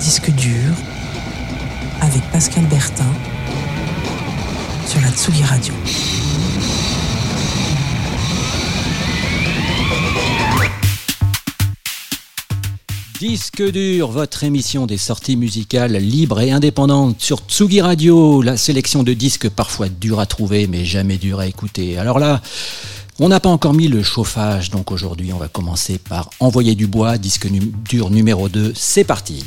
Disque 0.00 0.30
dur 0.30 0.74
avec 2.00 2.22
Pascal 2.32 2.64
Bertin 2.64 3.04
sur 4.86 4.98
la 5.02 5.10
Tsugi 5.10 5.42
Radio. 5.42 5.74
Disque 13.18 13.70
dur, 13.70 14.10
votre 14.10 14.44
émission 14.44 14.86
des 14.86 14.96
sorties 14.96 15.36
musicales 15.36 15.96
libres 15.96 16.40
et 16.40 16.50
indépendantes 16.50 17.20
sur 17.20 17.40
Tsugi 17.46 17.82
Radio, 17.82 18.40
la 18.40 18.56
sélection 18.56 19.02
de 19.02 19.12
disques 19.12 19.50
parfois 19.50 19.90
durs 19.90 20.18
à 20.18 20.24
trouver 20.24 20.66
mais 20.66 20.86
jamais 20.86 21.18
durs 21.18 21.40
à 21.40 21.46
écouter. 21.46 21.98
Alors 21.98 22.18
là, 22.18 22.40
on 23.22 23.28
n'a 23.28 23.38
pas 23.38 23.50
encore 23.50 23.74
mis 23.74 23.88
le 23.88 24.02
chauffage, 24.02 24.70
donc 24.70 24.90
aujourd'hui 24.90 25.32
on 25.34 25.36
va 25.36 25.48
commencer 25.48 25.98
par 25.98 26.30
envoyer 26.40 26.74
du 26.74 26.86
bois, 26.86 27.18
disque 27.18 27.46
dur 27.86 28.08
numéro 28.08 28.48
2, 28.48 28.72
c'est 28.74 29.04
parti. 29.04 29.44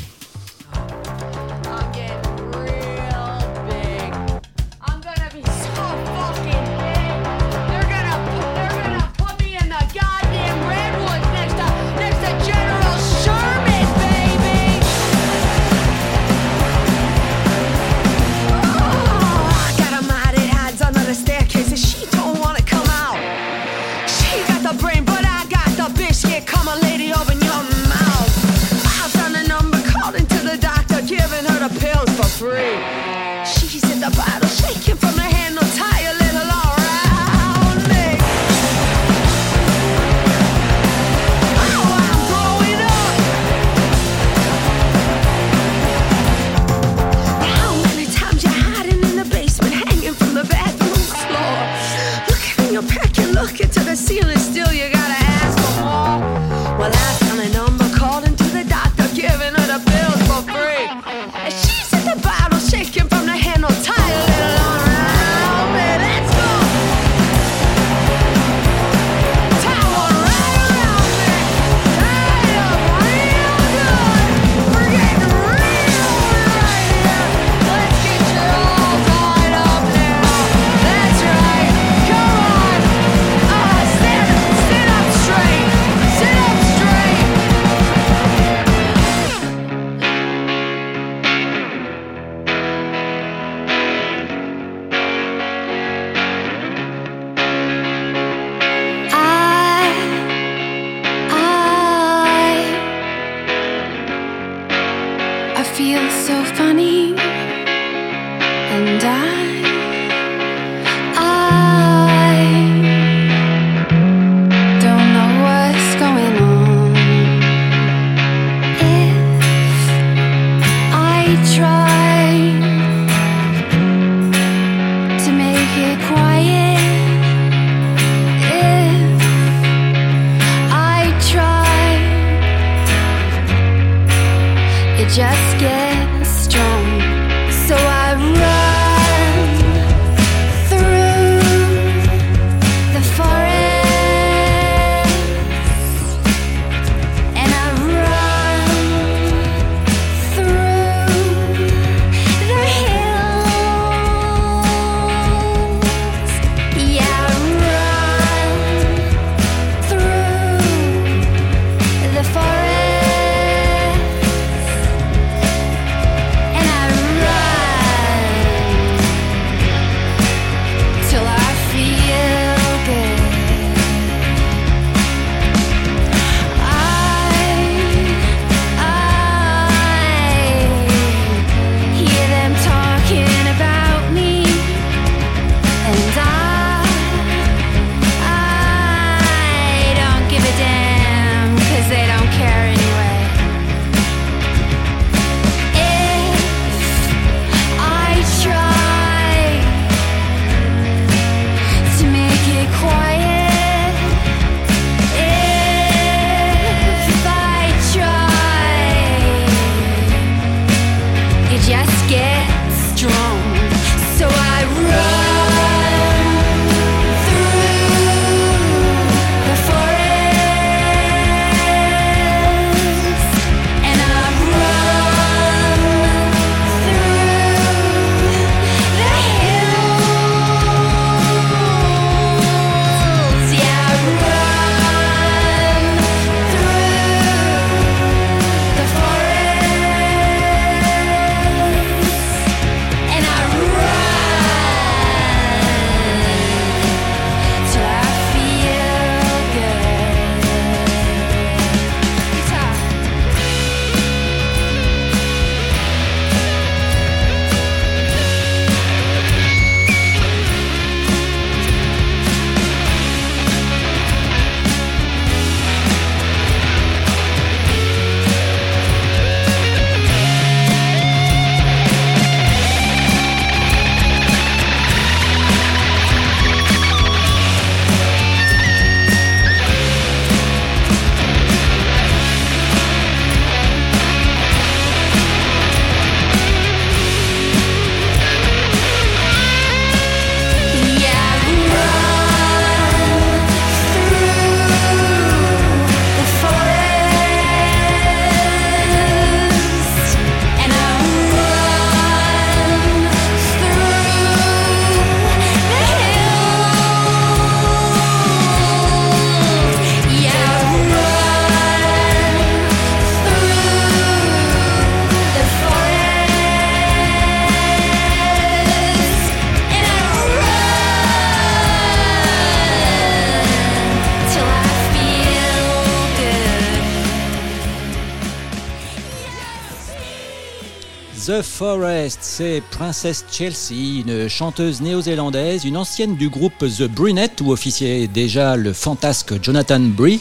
Forest, 331.56 332.18
c'est 332.20 332.60
Princess 332.72 333.24
Chelsea, 333.30 334.00
une 334.04 334.28
chanteuse 334.28 334.80
néo-zélandaise, 334.80 335.64
une 335.64 335.76
ancienne 335.76 336.16
du 336.16 336.28
groupe 336.28 336.58
The 336.58 336.88
Brunette 336.88 337.40
où 337.42 337.52
officiait 337.52 338.08
déjà 338.08 338.56
le 338.56 338.72
fantasque 338.72 339.34
Jonathan 339.40 339.78
Bree. 339.78 340.20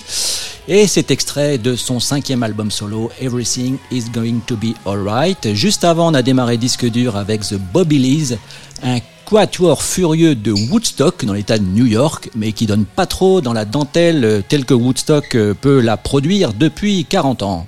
Et 0.68 0.86
cet 0.86 1.10
extrait 1.10 1.58
de 1.58 1.76
son 1.76 2.00
cinquième 2.00 2.44
album 2.44 2.70
solo, 2.70 3.10
Everything 3.20 3.78
is 3.90 4.04
Going 4.14 4.42
to 4.46 4.56
Be 4.56 4.76
Alright. 4.86 5.56
Juste 5.56 5.84
avant, 5.84 6.12
on 6.12 6.14
a 6.14 6.22
démarré 6.22 6.58
disque 6.58 6.86
dur 6.86 7.18
avec 7.18 7.42
The 7.42 7.56
Bobbylys, 7.56 8.38
un 8.84 9.00
quatuor 9.26 9.82
furieux 9.82 10.36
de 10.36 10.52
Woodstock 10.52 11.26
dans 11.26 11.34
l'état 11.34 11.58
de 11.58 11.66
New 11.66 11.88
York, 11.88 12.30
mais 12.36 12.52
qui 12.52 12.68
donne 12.68 12.86
pas 12.86 13.08
trop 13.08 13.42
dans 13.42 13.54
la 13.54 13.66
dentelle 13.66 14.44
telle 14.48 14.66
que 14.66 14.76
Woodstock 14.76 15.36
peut 15.60 15.82
la 15.82 15.98
produire 15.98 16.54
depuis 16.54 17.06
40 17.06 17.42
ans. 17.42 17.66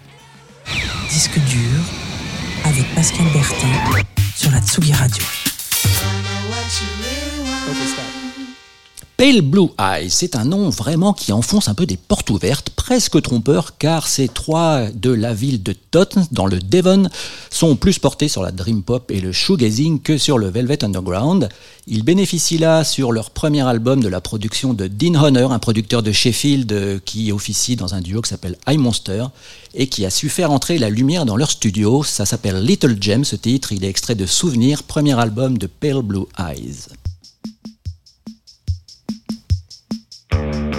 Disque 1.10 1.40
dur 1.50 2.05
avec 2.78 2.94
Pascal 2.94 3.26
Bertin 3.34 3.68
sur 4.36 4.52
la 4.52 4.60
Tsugi 4.60 4.92
Radio. 4.92 5.45
Pale 9.18 9.40
Blue 9.40 9.70
Eyes, 9.80 10.10
c'est 10.10 10.36
un 10.36 10.44
nom 10.44 10.70
vraiment 10.70 11.14
qui 11.14 11.32
enfonce 11.32 11.70
un 11.70 11.74
peu 11.74 11.86
des 11.86 11.96
portes 11.96 12.30
ouvertes, 12.30 12.72
presque 12.72 13.22
trompeur, 13.22 13.78
car 13.78 14.10
ces 14.10 14.28
trois 14.28 14.90
de 14.94 15.10
la 15.10 15.34
ville 15.34 15.64
de 15.64 15.72
Totten, 15.72 16.28
dans 16.34 16.48
le 16.48 16.60
Devon, 16.60 17.08
sont 17.50 17.78
plus 17.78 17.98
portés 17.98 18.28
sur 18.28 18.44
la 18.44 18.52
dream 18.52 18.84
pop 18.84 19.10
et 19.10 19.22
le 19.22 19.32
shoegazing 19.32 20.02
que 20.02 20.18
sur 20.18 20.38
le 20.38 20.50
Velvet 20.50 20.84
Underground. 20.84 21.48
Ils 21.88 22.04
bénéficient 22.04 22.58
là, 22.58 22.84
sur 22.84 23.14
leur 23.14 23.30
premier 23.30 23.66
album, 23.66 24.04
de 24.04 24.10
la 24.10 24.20
production 24.20 24.74
de 24.74 24.88
Dean 24.88 25.16
Honor, 25.16 25.54
un 25.54 25.60
producteur 25.60 26.04
de 26.04 26.12
Sheffield 26.12 26.74
euh, 26.74 27.00
qui 27.06 27.32
officie 27.32 27.78
dans 27.78 27.96
un 27.96 28.02
duo 28.02 28.22
qui 28.22 28.30
s'appelle 28.30 28.58
High 28.68 28.80
Monster 28.80 29.28
et 29.76 29.88
qui 29.88 30.06
a 30.06 30.10
su 30.10 30.28
faire 30.28 30.52
entrer 30.52 30.78
la 30.78 30.90
lumière 30.90 31.26
dans 31.26 31.38
leur 31.38 31.52
studio. 31.52 32.04
Ça 32.04 32.26
s'appelle 32.26 32.62
Little 32.62 32.98
Gem, 33.00 33.24
ce 33.24 33.38
titre. 33.38 33.72
Il 33.72 33.86
est 33.86 33.90
extrait 33.90 34.16
de 34.16 34.26
Souvenir, 34.26 34.84
premier 34.84 35.18
album 35.18 35.58
de 35.58 35.68
Pale 35.68 36.02
Blue 36.02 36.26
Eyes. 36.38 36.90
you 40.36 40.75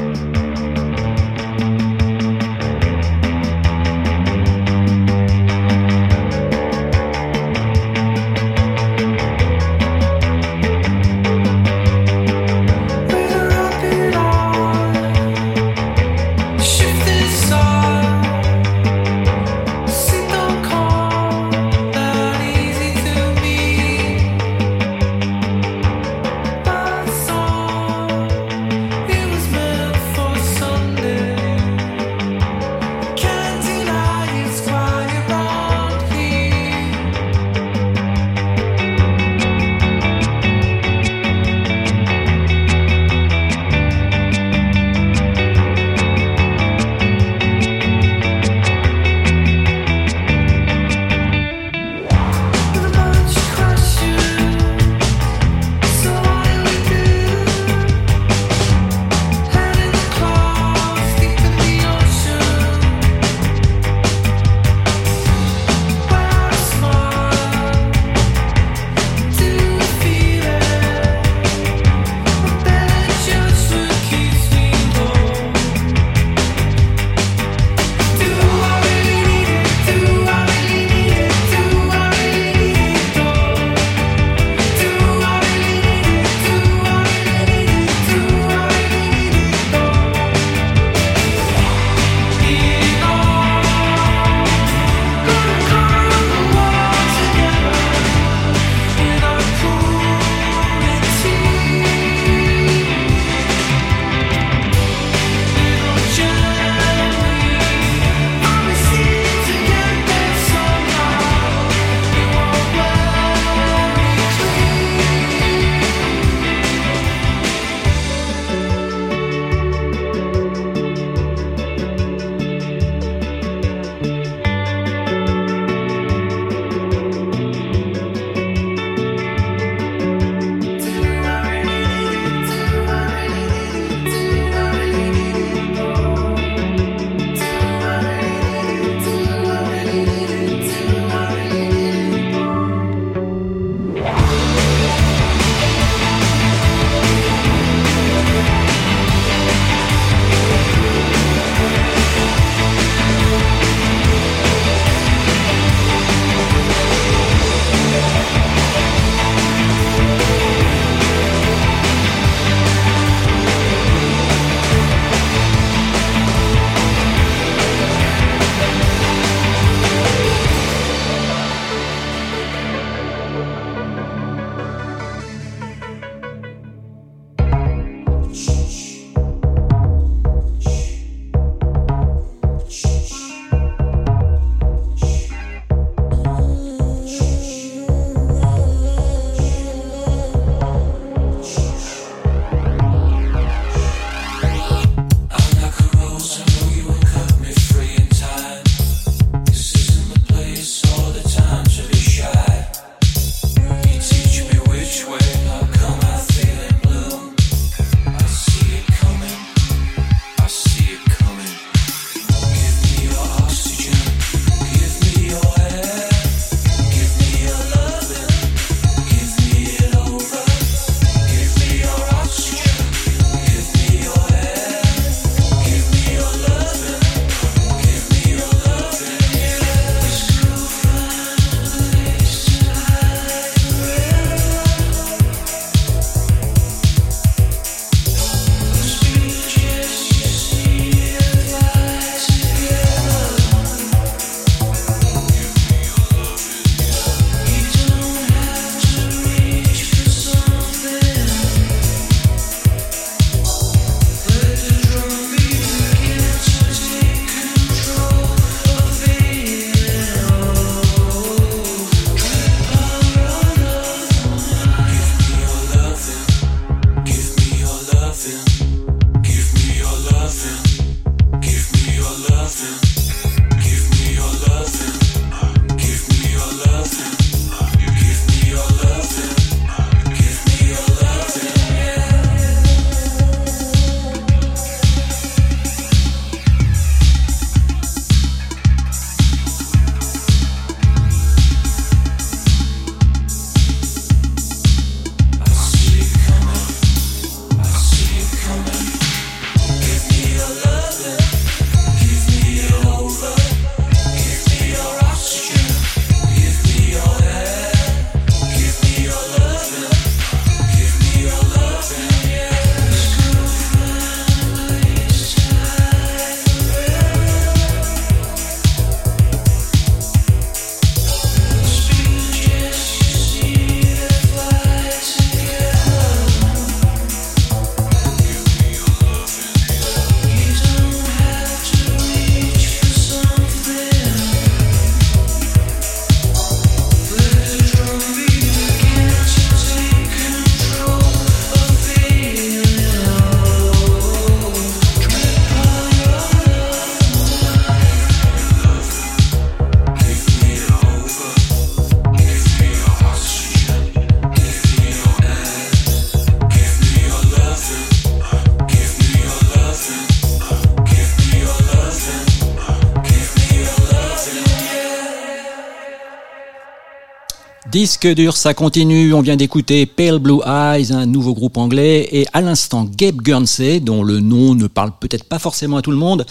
Disque 367.77 368.07
dur, 368.07 368.39
ça 368.39 368.55
continue. 368.55 369.13
On 369.13 369.21
vient 369.21 369.37
d'écouter 369.37 369.85
Pale 369.85 370.19
Blue 370.19 370.41
Eyes, 370.47 370.95
un 370.95 371.05
nouveau 371.05 371.35
groupe 371.35 371.59
anglais, 371.59 372.09
et 372.11 372.25
à 372.33 372.41
l'instant 372.41 372.85
Gabe 372.91 373.21
Guernsey, 373.21 373.81
dont 373.81 374.03
le 374.03 374.19
nom 374.19 374.55
ne 374.55 374.67
parle 374.67 374.93
peut-être 374.99 375.25
pas 375.25 375.39
forcément 375.39 375.77
à 375.77 375.83
tout 375.83 375.91
le 375.91 375.99
monde. 375.99 376.25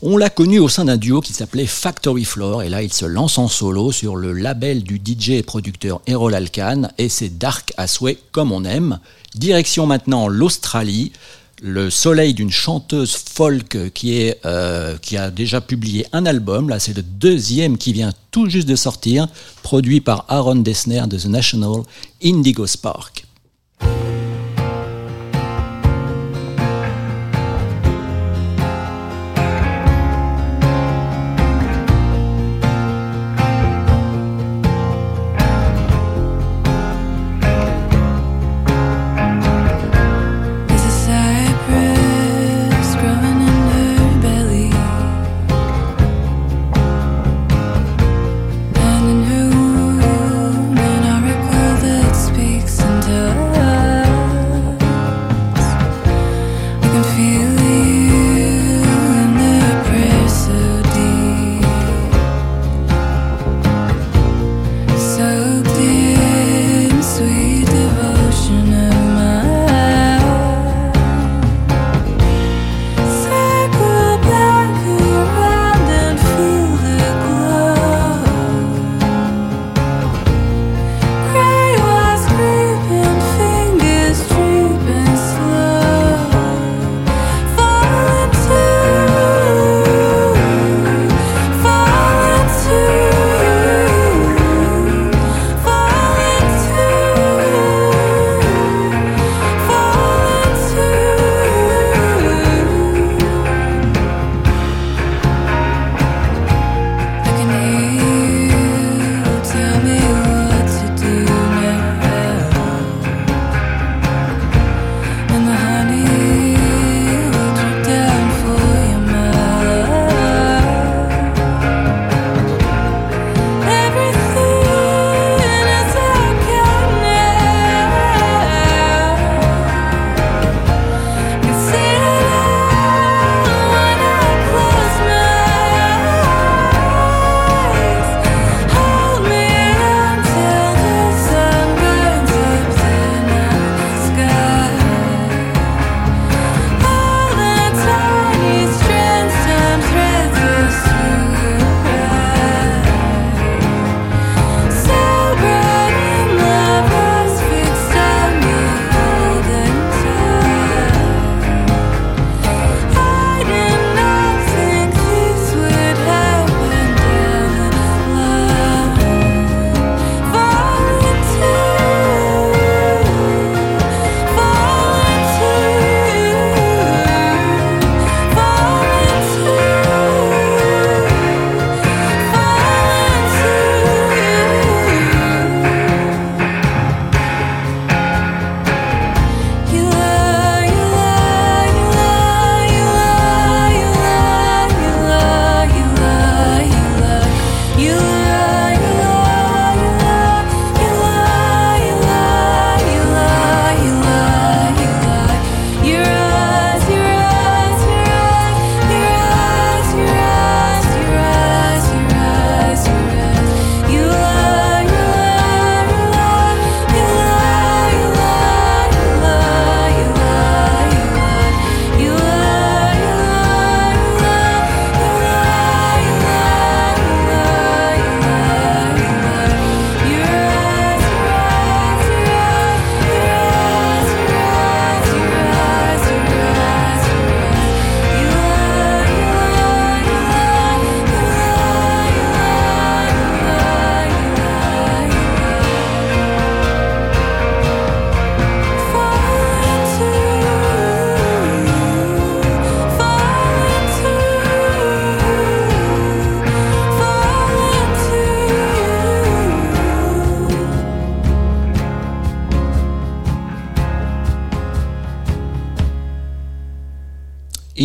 On 0.00 0.16
l'a 0.16 0.30
connu 0.30 0.58
au 0.58 0.70
sein 0.70 0.86
d'un 0.86 0.96
duo 0.96 1.20
qui 1.20 1.34
s'appelait 1.34 1.66
Factory 1.66 2.24
Floor, 2.24 2.62
et 2.62 2.70
là 2.70 2.82
il 2.82 2.90
se 2.90 3.04
lance 3.04 3.36
en 3.36 3.46
solo 3.46 3.92
sur 3.92 4.16
le 4.16 4.32
label 4.32 4.84
du 4.84 4.96
DJ 4.96 5.32
et 5.32 5.42
producteur 5.42 6.00
Errol 6.06 6.34
Alkan, 6.34 6.88
et 6.96 7.10
c'est 7.10 7.36
dark 7.36 7.74
à 7.76 7.88
souhait 7.88 8.16
comme 8.32 8.50
on 8.50 8.64
aime. 8.64 8.98
Direction 9.34 9.84
maintenant 9.84 10.28
l'Australie 10.28 11.12
le 11.62 11.90
soleil 11.90 12.34
d'une 12.34 12.50
chanteuse 12.50 13.14
folk 13.14 13.92
qui, 13.92 14.18
est, 14.18 14.40
euh, 14.44 14.96
qui 14.98 15.16
a 15.16 15.30
déjà 15.30 15.60
publié 15.60 16.06
un 16.12 16.26
album. 16.26 16.68
Là, 16.68 16.78
c'est 16.78 16.96
le 16.96 17.02
deuxième 17.02 17.78
qui 17.78 17.92
vient 17.92 18.12
tout 18.30 18.48
juste 18.48 18.68
de 18.68 18.76
sortir, 18.76 19.28
produit 19.62 20.00
par 20.00 20.24
Aaron 20.28 20.56
Dessner 20.56 21.02
de 21.08 21.18
The 21.18 21.26
National 21.26 21.82
Indigo 22.22 22.66
Spark. 22.66 23.25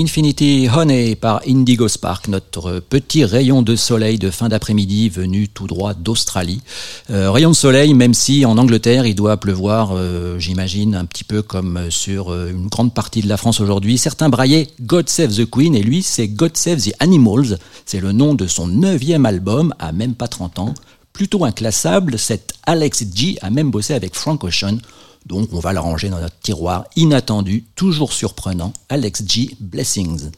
Infinity 0.01 0.67
Honey 0.67 1.13
par 1.13 1.41
Indigo 1.47 1.87
Spark, 1.87 2.27
notre 2.27 2.79
petit 2.79 3.23
rayon 3.23 3.61
de 3.61 3.75
soleil 3.75 4.17
de 4.17 4.31
fin 4.31 4.49
d'après-midi 4.49 5.09
venu 5.09 5.47
tout 5.47 5.67
droit 5.67 5.93
d'Australie. 5.93 6.63
Euh, 7.11 7.29
rayon 7.29 7.51
de 7.51 7.55
soleil, 7.55 7.93
même 7.93 8.15
si 8.15 8.43
en 8.43 8.57
Angleterre 8.57 9.05
il 9.05 9.13
doit 9.13 9.37
pleuvoir, 9.37 9.91
euh, 9.93 10.39
j'imagine, 10.39 10.95
un 10.95 11.05
petit 11.05 11.23
peu 11.23 11.43
comme 11.43 11.91
sur 11.91 12.33
euh, 12.33 12.49
une 12.49 12.65
grande 12.65 12.95
partie 12.95 13.21
de 13.21 13.29
la 13.29 13.37
France 13.37 13.59
aujourd'hui. 13.59 13.99
Certains 13.99 14.29
braillaient 14.29 14.69
God 14.81 15.07
Save 15.07 15.35
the 15.35 15.47
Queen 15.47 15.75
et 15.75 15.83
lui 15.83 16.01
c'est 16.01 16.27
God 16.27 16.57
Save 16.57 16.81
the 16.81 16.93
Animals. 16.97 17.59
C'est 17.85 17.99
le 17.99 18.11
nom 18.11 18.33
de 18.33 18.47
son 18.47 18.65
neuvième 18.65 19.27
album 19.27 19.71
à 19.77 19.91
même 19.91 20.15
pas 20.15 20.27
30 20.27 20.57
ans 20.57 20.73
plutôt 21.13 21.45
inclassable, 21.45 22.17
cet 22.17 22.53
Alex 22.65 23.03
G 23.13 23.37
a 23.41 23.51
même 23.51 23.69
bossé 23.69 23.93
avec 23.93 24.15
Frank 24.15 24.43
Ocean, 24.43 24.77
donc 25.25 25.49
on 25.53 25.59
va 25.59 25.73
la 25.73 25.81
ranger 25.81 26.09
dans 26.09 26.19
notre 26.19 26.39
tiroir 26.39 26.85
inattendu, 26.95 27.65
toujours 27.75 28.13
surprenant, 28.13 28.73
Alex 28.89 29.23
G 29.25 29.55
Blessings. 29.59 30.31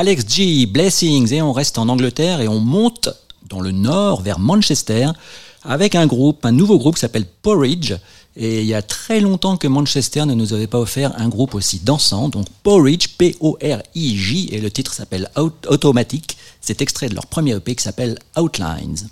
Alex 0.00 0.24
G, 0.26 0.64
Blessings, 0.64 1.30
et 1.30 1.42
on 1.42 1.52
reste 1.52 1.76
en 1.76 1.86
Angleterre 1.90 2.40
et 2.40 2.48
on 2.48 2.58
monte 2.58 3.10
dans 3.50 3.60
le 3.60 3.70
nord 3.70 4.22
vers 4.22 4.38
Manchester 4.38 5.08
avec 5.62 5.94
un 5.94 6.06
groupe, 6.06 6.46
un 6.46 6.52
nouveau 6.52 6.78
groupe 6.78 6.94
qui 6.94 7.02
s'appelle 7.02 7.26
Porridge. 7.26 7.92
Et 8.34 8.62
il 8.62 8.66
y 8.66 8.72
a 8.72 8.80
très 8.80 9.20
longtemps 9.20 9.58
que 9.58 9.68
Manchester 9.68 10.24
ne 10.24 10.32
nous 10.32 10.54
avait 10.54 10.68
pas 10.68 10.78
offert 10.78 11.12
un 11.20 11.28
groupe 11.28 11.54
aussi 11.54 11.80
dansant. 11.80 12.30
Donc 12.30 12.46
Porridge, 12.62 13.08
P-O-R-I-J, 13.18 14.48
et 14.52 14.60
le 14.62 14.70
titre 14.70 14.94
s'appelle 14.94 15.30
Automatic. 15.36 16.38
C'est 16.62 16.80
extrait 16.80 17.10
de 17.10 17.14
leur 17.14 17.26
premier 17.26 17.54
EP 17.56 17.74
qui 17.74 17.84
s'appelle 17.84 18.18
Outlines. 18.38 19.06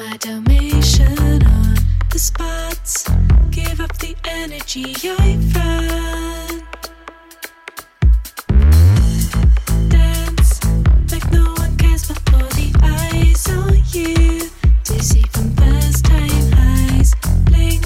My 0.00 0.16
Dalmatian 0.16 1.44
on 1.46 1.76
the 2.10 2.18
spots. 2.18 3.04
Give 3.50 3.80
up 3.80 3.92
the 3.98 4.16
energy 4.24 4.94
I 5.04 5.36
find. 5.52 6.62
Dance 9.90 10.64
like 11.12 11.30
no 11.30 11.52
one 11.52 11.76
cares, 11.76 12.10
all 12.10 12.48
the 12.60 12.72
eyes 12.82 13.46
on 13.50 13.76
you. 13.92 14.48
Dizzy 14.84 15.22
from 15.32 15.54
first 15.56 16.06
time 16.06 16.52
highs. 16.52 17.14
Blink 17.44 17.84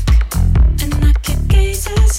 and 0.83 0.95
I 1.05 1.13
can 1.21 1.45
gaze 1.49 1.89
as 1.89 2.19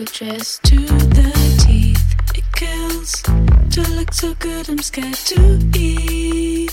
we're 0.00 0.06
dressed 0.06 0.62
to 0.62 0.76
the 0.76 1.30
teeth. 1.66 2.14
It 2.34 2.44
kills 2.54 3.20
to 3.20 3.82
look 3.90 4.14
so 4.14 4.34
good, 4.34 4.70
I'm 4.70 4.78
scared 4.78 5.12
to 5.12 5.58
eat. 5.76 6.69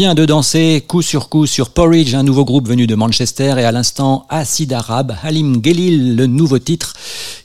Vient 0.00 0.14
de 0.14 0.24
danser 0.24 0.82
coup 0.88 1.02
sur 1.02 1.28
coup 1.28 1.44
sur 1.44 1.68
Porridge, 1.68 2.14
un 2.14 2.22
nouveau 2.22 2.46
groupe 2.46 2.66
venu 2.66 2.86
de 2.86 2.94
Manchester, 2.94 3.56
et 3.58 3.64
à 3.64 3.70
l'instant 3.70 4.24
Acid 4.30 4.72
Arabe, 4.72 5.14
Halim 5.22 5.62
Gelil, 5.62 6.16
le 6.16 6.26
nouveau 6.26 6.58
titre 6.58 6.94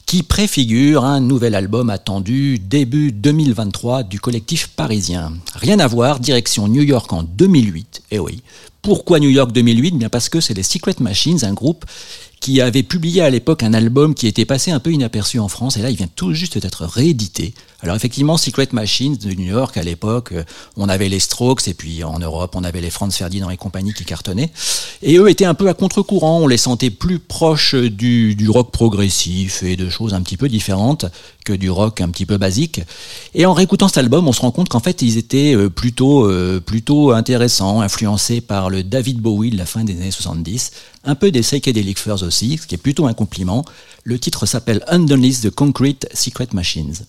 qui 0.05 0.23
préfigure 0.23 1.03
un 1.03 1.19
nouvel 1.19 1.53
album 1.53 1.89
attendu 1.89 2.57
début 2.57 3.11
2023 3.11 4.03
du 4.03 4.21
collectif 4.21 4.67
parisien. 4.69 5.33
Rien 5.55 5.79
à 5.79 5.87
voir, 5.87 6.21
direction 6.21 6.69
New 6.69 6.83
York 6.83 7.11
en 7.11 7.23
2008. 7.23 8.03
Eh 8.11 8.19
oui. 8.19 8.41
Pourquoi 8.81 9.19
New 9.19 9.29
York 9.29 9.51
2008 9.51 9.97
Bien 9.97 10.07
parce 10.07 10.29
que 10.29 10.39
c'est 10.39 10.53
les 10.53 10.63
Secret 10.63 10.95
Machines, 11.01 11.43
un 11.43 11.53
groupe 11.53 11.83
qui 12.39 12.61
avait 12.61 12.83
publié 12.83 13.21
à 13.21 13.29
l'époque 13.29 13.63
un 13.63 13.73
album 13.73 14.13
qui 14.13 14.27
était 14.27 14.45
passé 14.45 14.71
un 14.71 14.79
peu 14.79 14.93
inaperçu 14.93 15.39
en 15.39 15.49
France, 15.49 15.75
et 15.75 15.81
là 15.81 15.89
il 15.89 15.97
vient 15.97 16.07
tout 16.15 16.33
juste 16.33 16.57
d'être 16.57 16.85
réédité. 16.85 17.53
Alors 17.85 17.95
effectivement, 17.95 18.35
Secret 18.35 18.69
Machines 18.71 19.15
de 19.15 19.31
New 19.35 19.45
York 19.45 19.77
à 19.77 19.83
l'époque, 19.83 20.31
euh, 20.31 20.43
on 20.75 20.89
avait 20.89 21.07
les 21.07 21.19
Strokes, 21.19 21.67
et 21.67 21.75
puis 21.75 22.03
en 22.03 22.17
Europe 22.17 22.55
on 22.55 22.63
avait 22.63 22.81
les 22.81 22.89
Franz 22.89 23.15
Ferdinand 23.15 23.51
et 23.51 23.57
compagnie 23.57 23.93
qui 23.93 24.05
cartonnaient, 24.05 24.51
et 25.03 25.19
eux 25.19 25.29
étaient 25.29 25.45
un 25.45 25.53
peu 25.53 25.69
à 25.69 25.75
contre-courant, 25.75 26.39
on 26.39 26.47
les 26.47 26.57
sentait 26.57 26.89
plus 26.89 27.19
proches 27.19 27.75
du, 27.75 28.33
du 28.33 28.49
rock 28.49 28.71
progressif 28.71 29.61
et 29.61 29.75
de 29.75 29.87
choses 29.87 30.15
un 30.15 30.23
petit 30.23 30.35
peu 30.35 30.49
différentes 30.49 31.05
que 31.45 31.53
du 31.53 31.69
rock 31.69 32.01
un 32.01 32.09
petit 32.09 32.25
peu 32.25 32.37
basique. 32.37 32.81
Et 33.35 33.45
en 33.45 33.53
réécoutant 33.53 33.87
cet 33.87 33.99
album, 33.99 34.27
on 34.27 34.33
se 34.33 34.41
rend 34.41 34.49
compte 34.49 34.69
qu'en 34.69 34.79
fait 34.79 35.03
ils 35.03 35.19
étaient 35.19 35.55
euh, 35.55 35.69
plutôt, 35.69 36.25
euh, 36.25 36.59
plutôt 36.59 37.11
intéressants, 37.11 37.81
influencés 37.81 38.41
par 38.41 38.71
le 38.71 38.81
David 38.81 39.19
Bowie 39.19 39.51
de 39.51 39.57
la 39.57 39.67
fin 39.67 39.83
des 39.83 39.93
années 39.93 40.09
70, 40.09 40.71
un 41.03 41.13
peu 41.13 41.29
des 41.29 41.41
Psychedelic 41.41 41.99
Furs 41.99 42.23
aussi, 42.23 42.57
ce 42.57 42.65
qui 42.65 42.73
est 42.73 42.79
plutôt 42.79 43.05
un 43.05 43.13
compliment. 43.13 43.63
Le 44.03 44.17
titre 44.17 44.47
s'appelle 44.47 44.83
Underneath 44.87 45.41
the 45.43 45.51
Concrete 45.51 46.07
Secret 46.15 46.47
Machines. 46.53 47.05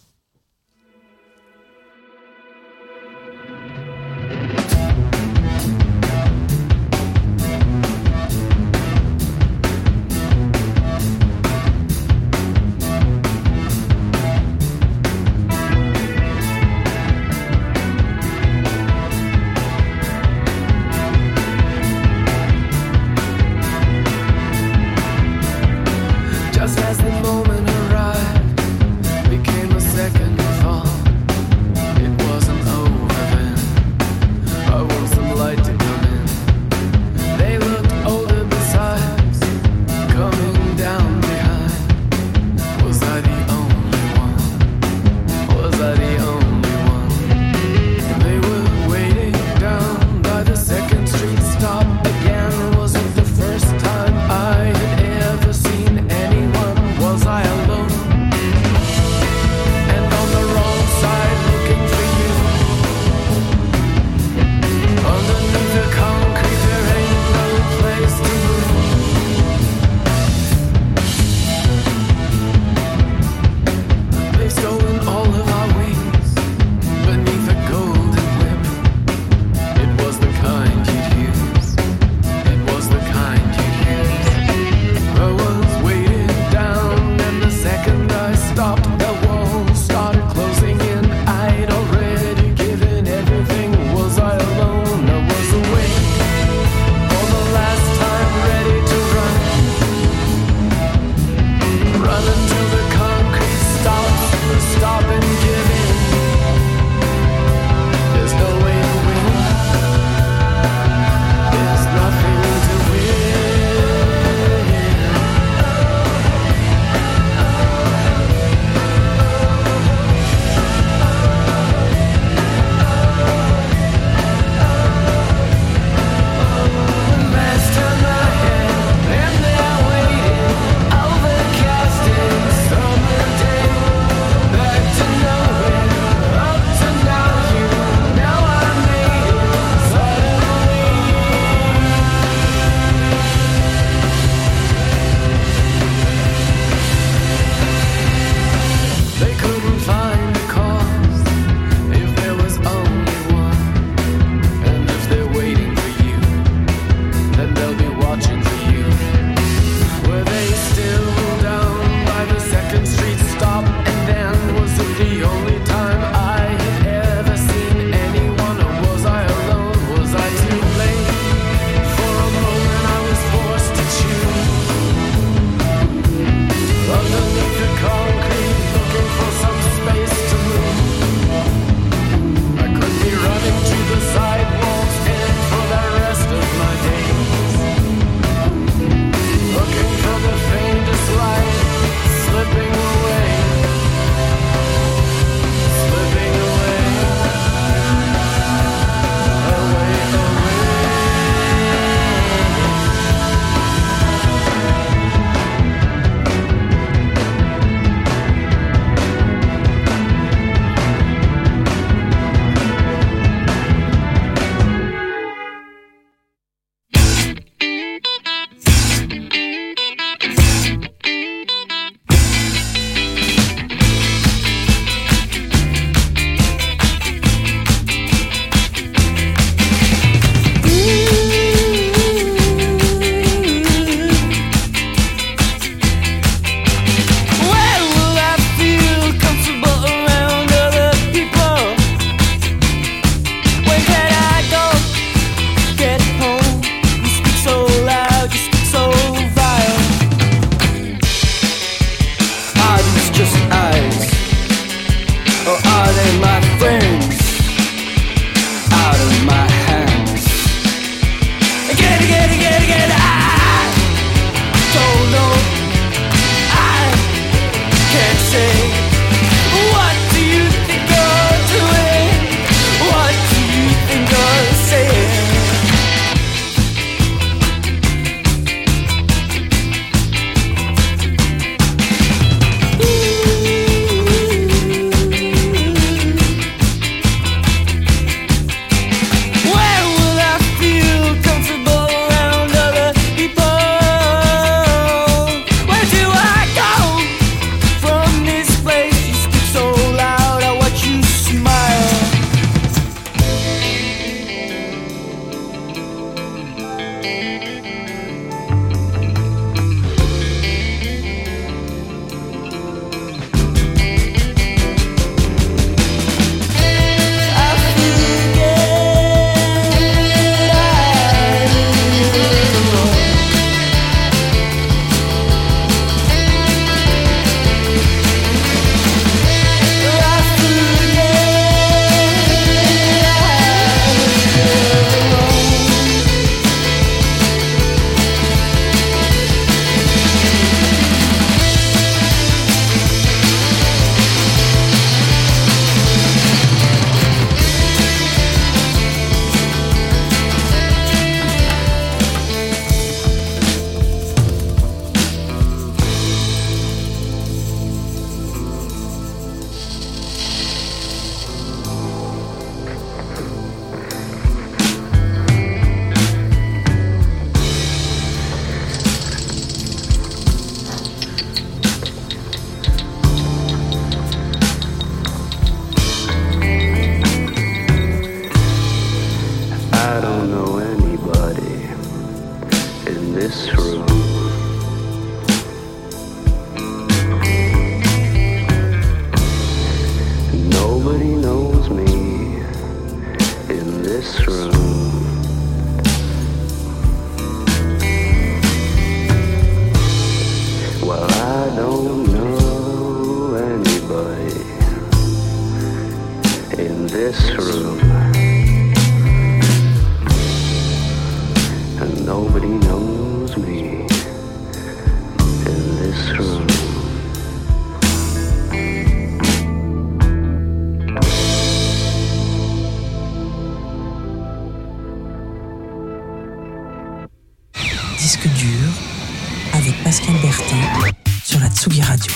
Tsugi 431.56 431.80
Radio. 431.80 432.12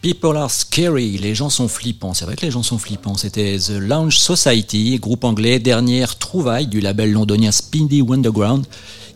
People 0.00 0.36
are 0.38 0.50
scary, 0.50 1.18
les 1.18 1.34
gens 1.34 1.50
sont 1.50 1.68
flippants. 1.68 2.14
C'est 2.14 2.24
vrai 2.24 2.36
que 2.36 2.46
les 2.46 2.50
gens 2.50 2.62
sont 2.62 2.78
flippants. 2.78 3.18
C'était 3.18 3.58
The 3.58 3.72
Lounge 3.72 4.18
Society, 4.18 4.98
groupe 4.98 5.24
anglais, 5.24 5.58
dernière 5.58 6.16
trouvaille 6.16 6.68
du 6.68 6.80
label 6.80 7.12
londonien 7.12 7.52
Speedy 7.52 8.00
Wonderground, 8.00 8.64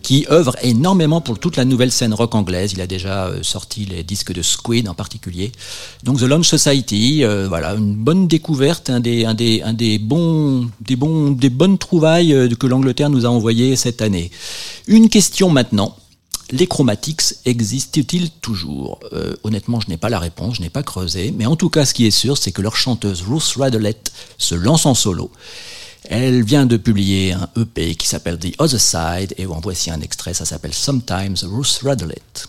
qui 0.02 0.26
œuvre 0.30 0.54
énormément 0.62 1.22
pour 1.22 1.38
toute 1.38 1.56
la 1.56 1.64
nouvelle 1.64 1.90
scène 1.90 2.12
rock 2.12 2.34
anglaise. 2.34 2.72
Il 2.74 2.82
a 2.82 2.86
déjà 2.86 3.28
euh, 3.28 3.42
sorti 3.42 3.86
les 3.86 4.02
disques 4.02 4.34
de 4.34 4.42
Squid 4.42 4.90
en 4.90 4.94
particulier. 4.94 5.52
Donc 6.04 6.18
The 6.18 6.24
Lounge 6.24 6.46
Society, 6.46 7.24
euh, 7.24 7.48
voilà, 7.48 7.72
une 7.74 7.94
bonne 7.94 8.28
découverte, 8.28 8.90
un 8.90 9.00
des, 9.00 9.24
un 9.24 9.32
des, 9.32 9.62
un 9.62 9.72
des 9.72 9.98
bons, 9.98 10.68
des 10.82 10.96
bons, 10.96 11.30
des 11.30 11.50
bonnes 11.50 11.78
trouvailles 11.78 12.34
euh, 12.34 12.48
que 12.50 12.66
l'Angleterre 12.66 13.08
nous 13.08 13.24
a 13.24 13.30
envoyées 13.30 13.74
cette 13.74 14.02
année. 14.02 14.30
Une 14.86 15.08
question 15.08 15.48
maintenant. 15.48 15.96
Les 16.50 16.66
chromatics 16.68 17.34
existent-ils 17.44 18.30
toujours? 18.30 19.00
Euh, 19.12 19.34
Honnêtement, 19.42 19.80
je 19.80 19.88
n'ai 19.88 19.96
pas 19.96 20.08
la 20.08 20.20
réponse, 20.20 20.56
je 20.56 20.62
n'ai 20.62 20.70
pas 20.70 20.84
creusé, 20.84 21.34
mais 21.36 21.46
en 21.46 21.56
tout 21.56 21.70
cas, 21.70 21.84
ce 21.84 21.92
qui 21.92 22.06
est 22.06 22.12
sûr, 22.12 22.38
c'est 22.38 22.52
que 22.52 22.62
leur 22.62 22.76
chanteuse 22.76 23.22
Ruth 23.22 23.54
Radlett 23.56 24.12
se 24.38 24.54
lance 24.54 24.86
en 24.86 24.94
solo. 24.94 25.30
Elle 26.04 26.44
vient 26.44 26.66
de 26.66 26.76
publier 26.76 27.32
un 27.32 27.48
EP 27.56 27.96
qui 27.96 28.06
s'appelle 28.06 28.38
The 28.38 28.54
Other 28.60 28.80
Side, 28.80 29.34
et 29.38 29.46
en 29.46 29.58
voici 29.60 29.90
un 29.90 30.00
extrait, 30.00 30.34
ça 30.34 30.44
s'appelle 30.44 30.74
Sometimes 30.74 31.36
Ruth 31.42 31.80
Radlett. 31.82 32.46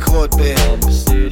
groot 0.00 0.36
ben. 0.36 1.29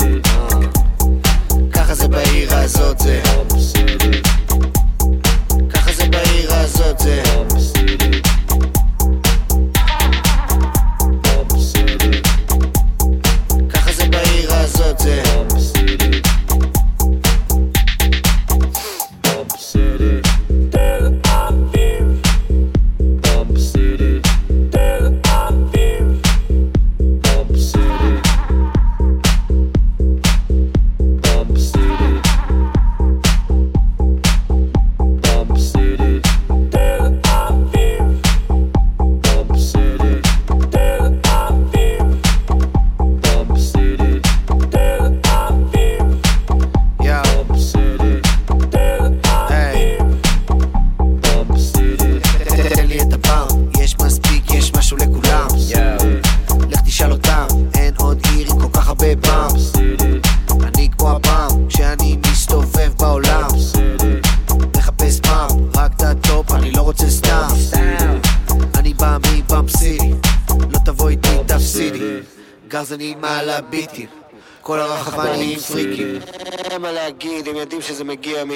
שזה 77.89 78.05
מגיע 78.05 78.45
מ... 78.45 78.51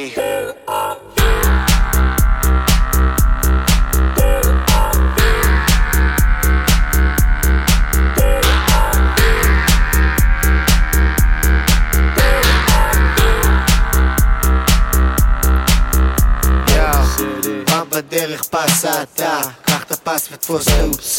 בדרך 17.91 18.43
פסה 18.43 19.03
אתה, 19.03 19.41
קח 19.65 19.83
את 19.83 19.93
הפס 19.93 20.29
ותפוס 20.33 20.65
תאוצה 20.65 21.12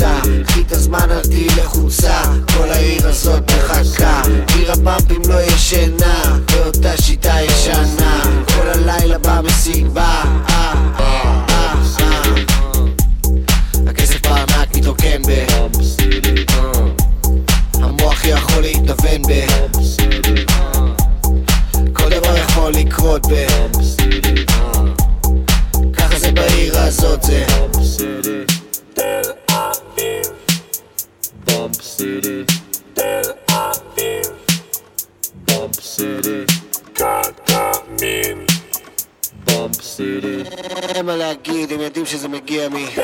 She's 42.05 42.21
have 42.21 42.31
been 42.31 42.45
giving 42.45 42.73
me. 42.73 43.02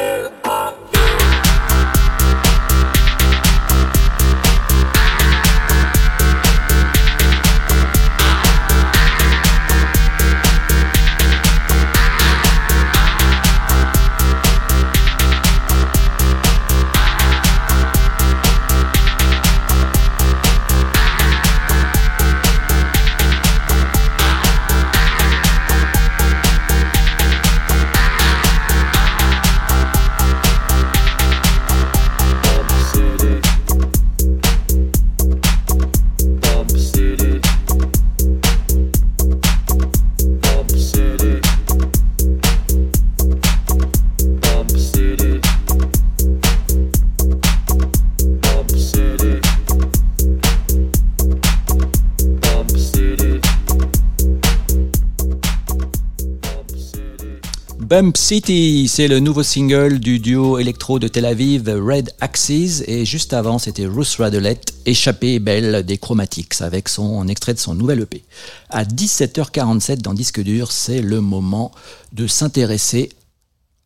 Bump 58.02 58.16
City, 58.16 58.88
c'est 58.88 59.10
le 59.10 59.20
nouveau 59.20 59.44
single 59.44 60.00
du 60.00 60.20
duo 60.20 60.58
électro 60.58 61.00
de 61.00 61.10
Tel 61.10 61.26
Aviv 61.26 61.68
Red 61.68 62.14
Axes 62.22 62.50
et 62.88 63.04
juste 63.04 63.34
avant 63.34 63.60
c'était 63.60 63.88
Ruth 63.88 64.16
Radelette, 64.20 64.74
échappée 64.86 65.40
belle 65.40 65.84
des 65.84 65.98
Chromatics 65.98 66.62
avec 66.62 66.88
son 66.88 67.28
extrait 67.28 67.54
de 67.54 67.60
son 67.60 67.76
nouvel 67.76 68.00
EP. 68.00 68.24
À 68.70 68.86
17h47 68.86 69.98
dans 69.98 70.14
Disque 70.14 70.40
dur, 70.40 70.72
c'est 70.72 71.02
le 71.02 71.20
moment 71.20 71.74
de 72.14 72.26
s'intéresser 72.26 73.10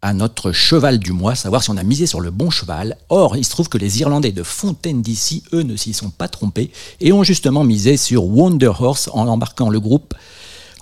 à 0.04 0.14
notre 0.14 0.52
cheval 0.52 1.00
du 1.00 1.12
mois, 1.12 1.34
savoir 1.34 1.64
si 1.64 1.72
on 1.72 1.78
a 1.78 1.84
misé 1.84 2.06
sur 2.06 2.22
le 2.22 2.30
bon 2.30 2.52
cheval. 2.52 2.98
Or, 3.10 3.36
il 3.36 3.44
se 3.44 3.50
trouve 3.50 3.68
que 3.68 3.80
les 3.80 4.02
Irlandais 4.02 4.32
de 4.32 4.44
Fontaine 4.44 5.02
d'ici, 5.02 5.42
eux, 5.54 5.64
ne 5.64 5.76
s'y 5.76 5.94
sont 5.94 6.12
pas 6.12 6.28
trompés 6.28 6.70
et 7.02 7.14
ont 7.14 7.24
justement 7.24 7.64
misé 7.64 7.98
sur 7.98 8.26
Wonder 8.26 8.74
Horse 8.80 9.10
en 9.12 9.28
embarquant 9.28 9.72
le 9.72 9.80
groupe 9.80 10.14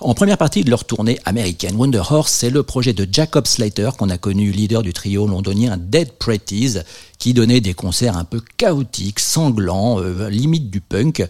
en 0.04 0.14
première 0.14 0.38
partie 0.38 0.64
de 0.64 0.70
leur 0.70 0.84
tournée 0.84 1.18
américaine. 1.24 1.76
Wonder 1.76 2.02
Horse, 2.10 2.32
c'est 2.32 2.50
le 2.50 2.62
projet 2.62 2.92
de 2.92 3.06
Jacob 3.10 3.46
Slater, 3.46 3.90
qu'on 3.96 4.10
a 4.10 4.18
connu 4.18 4.50
leader 4.50 4.82
du 4.82 4.92
trio 4.92 5.26
londonien 5.26 5.76
Dead 5.76 6.12
Pretties, 6.12 6.78
qui 7.18 7.34
donnait 7.34 7.60
des 7.60 7.74
concerts 7.74 8.16
un 8.16 8.24
peu 8.24 8.40
chaotiques, 8.56 9.20
sanglants, 9.20 10.00
euh, 10.00 10.28
limite 10.28 10.70
du 10.70 10.80
punk. 10.80 11.26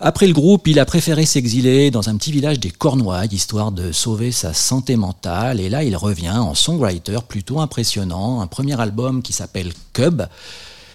Après 0.00 0.28
le 0.28 0.32
groupe, 0.32 0.68
il 0.68 0.78
a 0.78 0.84
préféré 0.84 1.26
s'exiler 1.26 1.90
dans 1.90 2.08
un 2.08 2.16
petit 2.16 2.30
village 2.30 2.60
des 2.60 2.70
Cornouailles, 2.70 3.28
histoire 3.32 3.72
de 3.72 3.90
sauver 3.90 4.30
sa 4.30 4.54
santé 4.54 4.94
mentale. 4.94 5.58
Et 5.58 5.68
là, 5.68 5.82
il 5.82 5.96
revient 5.96 6.30
en 6.30 6.54
songwriter 6.54 7.18
plutôt 7.26 7.58
impressionnant. 7.58 8.40
Un 8.40 8.46
premier 8.46 8.80
album 8.80 9.22
qui 9.22 9.32
s'appelle 9.32 9.72
Cub. 9.92 10.22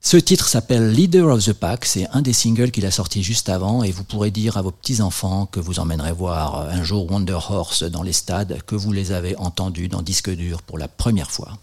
Ce 0.06 0.18
titre 0.18 0.50
s'appelle 0.50 0.92
Leader 0.92 1.30
of 1.30 1.46
the 1.46 1.54
Pack, 1.54 1.86
c'est 1.86 2.10
un 2.12 2.22
des 2.22 2.34
singles 2.34 2.72
qu'il 2.72 2.86
a 2.86 2.92
sorti 2.92 3.24
juste 3.24 3.48
avant 3.48 3.84
et 3.84 3.92
vous 3.92 4.04
pourrez 4.04 4.32
dire 4.32 4.58
à 4.58 4.62
vos 4.62 4.70
petits-enfants 4.70 5.46
que 5.46 5.62
vous 5.62 5.80
emmènerez 5.80 6.12
voir 6.12 6.68
un 6.70 6.84
jour 6.84 7.10
Wonder 7.10 7.40
Horse 7.50 7.84
dans 7.84 8.04
les 8.04 8.12
stades, 8.12 8.62
que 8.68 8.76
vous 8.76 8.92
les 8.92 9.14
avez 9.14 9.38
entendus 9.38 9.88
dans 9.88 10.02
disque 10.02 10.30
dur 10.30 10.62
pour 10.62 10.78
la 10.78 10.90
première 10.90 11.32
fois. 11.32 11.54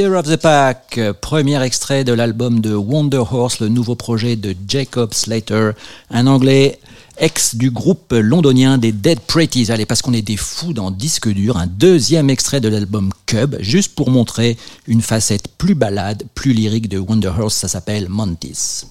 Leader 0.00 0.18
of 0.18 0.26
the 0.26 0.36
Pack, 0.36 0.98
premier 1.20 1.62
extrait 1.62 2.04
de 2.04 2.14
l'album 2.14 2.60
de 2.60 2.74
Wonder 2.74 3.22
Horse, 3.30 3.60
le 3.60 3.68
nouveau 3.68 3.96
projet 3.96 4.34
de 4.34 4.56
Jacob 4.66 5.12
Slater, 5.12 5.72
un 6.08 6.26
anglais 6.26 6.80
ex 7.18 7.54
du 7.54 7.70
groupe 7.70 8.14
londonien 8.14 8.78
des 8.78 8.92
Dead 8.92 9.20
Pretties. 9.20 9.70
Allez, 9.70 9.84
parce 9.84 10.00
qu'on 10.00 10.14
est 10.14 10.22
des 10.22 10.38
fous 10.38 10.72
dans 10.72 10.90
disque 10.90 11.28
dur, 11.28 11.58
un 11.58 11.66
deuxième 11.66 12.30
extrait 12.30 12.62
de 12.62 12.68
l'album 12.70 13.10
Cub, 13.26 13.56
juste 13.60 13.94
pour 13.94 14.08
montrer 14.08 14.56
une 14.86 15.02
facette 15.02 15.48
plus 15.58 15.74
balade, 15.74 16.22
plus 16.34 16.54
lyrique 16.54 16.88
de 16.88 16.98
Wonder 16.98 17.32
Horse, 17.38 17.56
ça 17.56 17.68
s'appelle 17.68 18.08
Montis. 18.08 18.86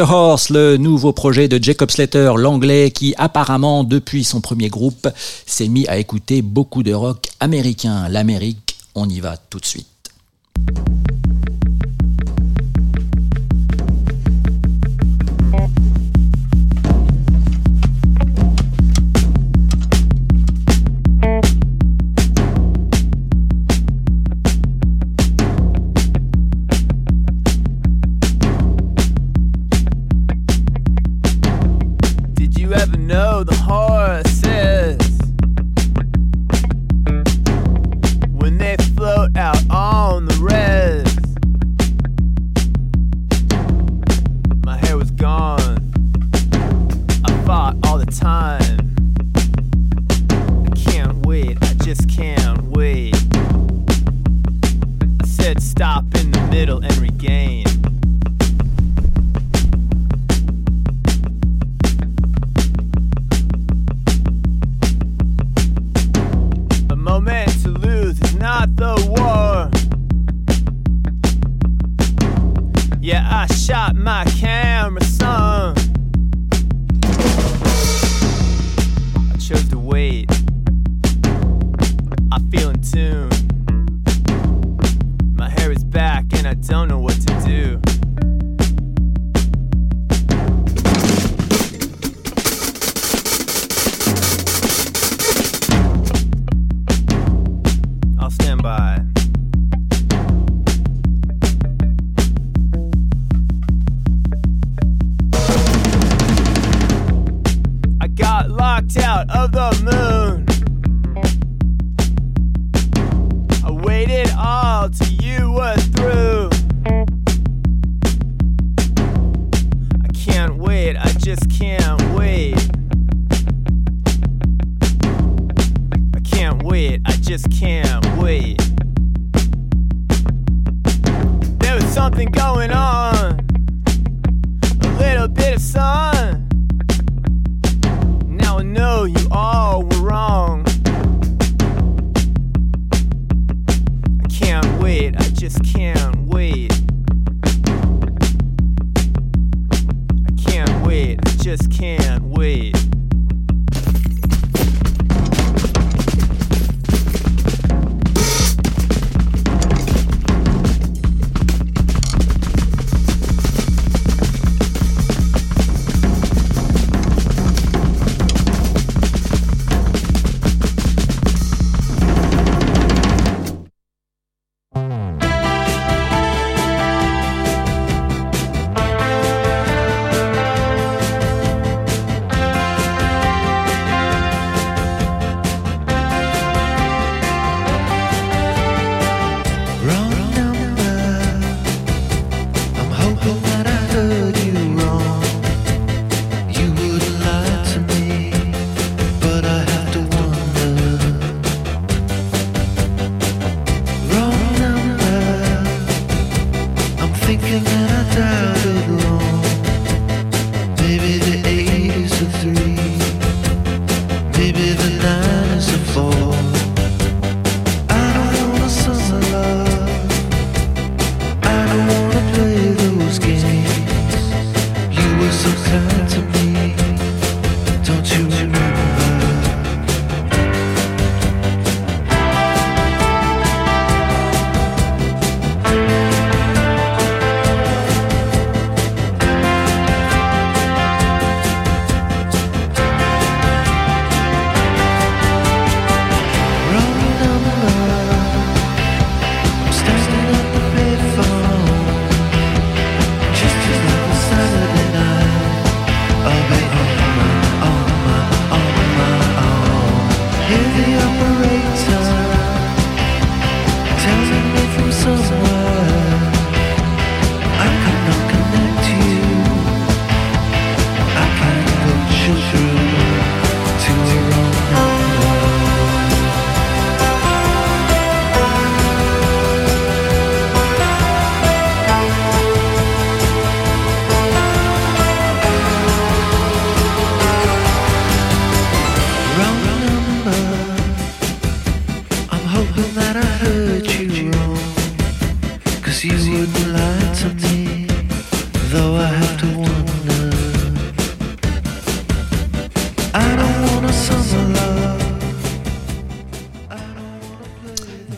Wonder 0.00 0.12
Horse, 0.14 0.48
le 0.50 0.76
nouveau 0.78 1.12
projet 1.12 1.46
de 1.46 1.62
Jacob 1.62 1.90
Slater, 1.90 2.32
l'anglais 2.36 2.90
qui 2.90 3.14
apparemment 3.18 3.84
depuis 3.84 4.24
son 4.24 4.40
premier 4.40 4.68
groupe 4.68 5.08
s'est 5.46 5.68
mis 5.68 5.86
à 5.88 5.98
écouter 5.98 6.40
beaucoup 6.40 6.82
de 6.82 6.94
rock 6.94 7.28
américain. 7.38 8.08
L'Amérique, 8.08 8.78
on 8.94 9.08
y 9.08 9.20
va 9.20 9.36
tout 9.36 9.58
de 9.60 9.66
suite. 9.66 9.86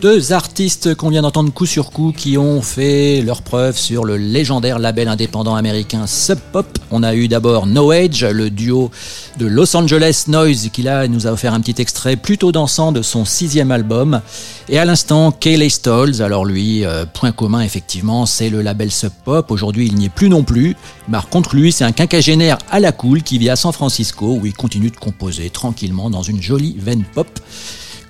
Deux 0.03 0.33
artistes 0.33 0.97
qu'on 0.97 1.11
vient 1.11 1.23
d'entendre 1.23 1.53
coup 1.53 1.65
sur 1.65 1.93
coup 1.93 2.13
qui 2.13 2.37
ont 2.37 2.61
fait 2.61 3.23
leur 3.23 3.41
preuve 3.43 3.79
sur 3.79 4.05
le 4.05 4.17
légendaire 4.17 4.81
label 4.81 5.07
indépendant 5.07 5.55
américain 5.55 6.09
Sub 6.09 6.41
Pop. 6.51 6.67
On 6.91 7.05
a 7.05 7.15
eu 7.15 7.29
d'abord 7.29 7.69
No 7.69 7.93
Age, 7.93 8.25
le 8.25 8.51
duo 8.51 8.91
de 9.39 9.47
Los 9.47 9.77
Angeles 9.77 10.25
Noise 10.27 10.71
qui 10.73 10.83
là 10.83 11.07
nous 11.07 11.29
a 11.29 11.31
offert 11.31 11.55
un 11.55 11.61
petit 11.61 11.81
extrait 11.81 12.17
plutôt 12.17 12.51
dansant 12.51 12.91
de 12.91 13.01
son 13.01 13.25
sixième 13.25 13.71
album. 13.71 14.23
Et 14.69 14.77
à 14.77 14.85
l'instant, 14.85 15.31
Kayleigh 15.31 15.71
Stolls, 15.71 16.21
alors 16.21 16.45
lui, 16.45 16.85
euh, 16.85 17.05
point 17.07 17.31
commun 17.31 17.61
effectivement, 17.61 18.27
c'est 18.27 18.51
le 18.51 18.61
label 18.61 18.91
Sub 18.91 19.13
Pop. 19.25 19.53
Aujourd'hui 19.53 19.87
il 19.87 19.95
n'y 19.95 20.07
est 20.07 20.13
plus 20.13 20.29
non 20.29 20.43
plus. 20.43 20.75
Par 21.13 21.29
contre 21.29 21.55
lui, 21.55 21.71
c'est 21.71 21.85
un 21.85 21.93
quinquagénaire 21.93 22.59
à 22.73 22.81
la 22.81 22.91
cool 22.91 23.23
qui 23.23 23.39
vit 23.39 23.51
à 23.51 23.55
San 23.55 23.73
Francisco 23.73 24.37
où 24.41 24.47
il 24.47 24.53
continue 24.53 24.91
de 24.91 24.97
composer 24.97 25.49
tranquillement 25.49 26.11
dans 26.11 26.23
une 26.23 26.43
jolie 26.43 26.75
veine 26.77 27.05
pop 27.15 27.29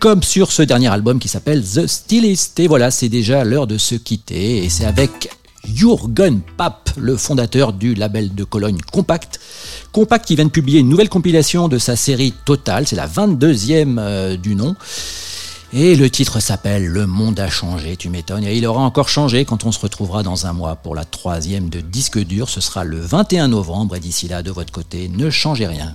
comme 0.02 0.24
sur 0.24 0.50
ce 0.50 0.62
dernier 0.62 0.88
album 0.88 1.20
qui 1.20 1.28
s'appelle 1.28 1.62
The 1.62 1.86
Stylist. 1.86 2.58
Et 2.58 2.66
voilà, 2.66 2.90
c'est 2.90 3.08
déjà 3.08 3.44
l'heure 3.44 3.68
de 3.68 3.78
se 3.78 3.94
quitter. 3.94 4.64
Et 4.64 4.68
c'est 4.68 4.84
avec 4.84 5.30
Jürgen 5.64 6.40
Papp, 6.56 6.90
le 6.96 7.16
fondateur 7.16 7.72
du 7.72 7.94
label 7.94 8.34
de 8.34 8.42
Cologne 8.42 8.80
Compact. 8.90 9.38
Compact 9.92 10.26
qui 10.26 10.34
vient 10.34 10.46
de 10.46 10.50
publier 10.50 10.80
une 10.80 10.88
nouvelle 10.88 11.08
compilation 11.08 11.68
de 11.68 11.78
sa 11.78 11.94
série 11.94 12.34
Total, 12.44 12.84
c'est 12.84 12.96
la 12.96 13.06
22e 13.06 13.98
euh, 14.00 14.36
du 14.36 14.56
nom. 14.56 14.74
Et 15.72 15.94
le 15.94 16.10
titre 16.10 16.40
s'appelle 16.40 16.84
Le 16.84 17.06
monde 17.06 17.38
a 17.38 17.48
changé, 17.48 17.96
tu 17.96 18.10
m'étonnes. 18.10 18.42
Et 18.42 18.56
il 18.56 18.66
aura 18.66 18.80
encore 18.80 19.08
changé 19.08 19.44
quand 19.44 19.64
on 19.64 19.70
se 19.70 19.78
retrouvera 19.78 20.24
dans 20.24 20.46
un 20.46 20.52
mois 20.52 20.74
pour 20.74 20.96
la 20.96 21.04
troisième 21.04 21.68
de 21.68 21.80
disque 21.80 22.18
dur. 22.18 22.48
Ce 22.48 22.60
sera 22.60 22.82
le 22.82 22.98
21 22.98 23.46
novembre. 23.46 23.94
Et 23.94 24.00
d'ici 24.00 24.26
là, 24.26 24.42
de 24.42 24.50
votre 24.50 24.72
côté, 24.72 25.08
ne 25.08 25.30
changez 25.30 25.68
rien. 25.68 25.94